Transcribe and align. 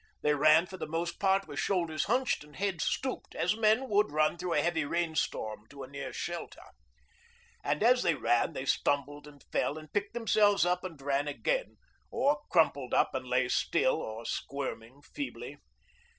They 0.23 0.33
ran 0.33 0.65
for 0.65 0.77
the 0.77 0.87
most 0.87 1.19
part 1.19 1.47
with 1.47 1.59
shoulders 1.59 2.05
hunched 2.05 2.43
and 2.43 2.55
heads 2.55 2.85
stooped, 2.85 3.35
as 3.35 3.55
men 3.55 3.87
would 3.87 4.11
run 4.11 4.35
through 4.35 4.55
a 4.55 4.61
heavy 4.63 4.83
rainstorm 4.83 5.67
to 5.69 5.83
a 5.83 5.87
near 5.87 6.11
shelter 6.11 6.63
And 7.63 7.83
as 7.83 8.01
they 8.01 8.15
ran 8.15 8.53
they 8.53 8.65
stumbled 8.65 9.27
and 9.27 9.43
fell 9.51 9.77
and 9.77 9.93
picked 9.93 10.15
themselves 10.15 10.65
up 10.65 10.83
and 10.83 10.99
ran 10.99 11.27
again 11.27 11.77
or 12.09 12.39
crumpled 12.49 12.95
up 12.95 13.13
and 13.13 13.27
lay 13.27 13.47
still 13.47 13.97
or 13.97 14.25
squirming 14.25 15.03
feebly. 15.03 15.57